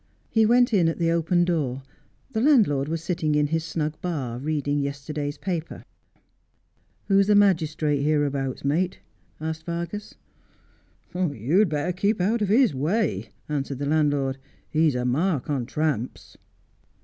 He 0.31 0.47
went 0.47 0.73
in 0.73 0.87
at 0.87 0.97
the 0.97 1.11
open 1.11 1.45
door. 1.45 1.83
The 2.31 2.41
landlord 2.41 2.87
was 2.87 3.03
sitting 3.03 3.35
in 3.35 3.45
his 3.49 3.63
snug 3.63 4.01
bar, 4.01 4.39
reading 4.39 4.79
yesterday's 4.79 5.37
paper.' 5.37 5.83
Who's 7.07 7.27
the 7.27 7.35
magistrate 7.35 8.01
hereabouts, 8.01 8.65
mate 8.65 8.97
1' 9.37 9.49
asked 9.51 9.65
Vargas.' 9.67 10.15
You'd 11.13 11.69
better 11.69 11.91
keep 11.91 12.19
out 12.19 12.41
of 12.41 12.49
his 12.49 12.73
way/ 12.73 13.29
answered 13.47 13.77
the 13.77 13.85
landlord.' 13.85 14.39
He's 14.71 14.95
a 14.95 15.05
mark 15.05 15.51
on 15.51 15.67
tramps.' 15.67 16.35